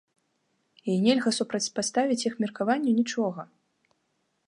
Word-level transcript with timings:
І 0.93 0.95
нельга 1.05 1.29
супрацьпаставіць 1.39 2.19
іх 2.31 2.41
меркаванню 2.45 2.91
нічога! 3.01 3.41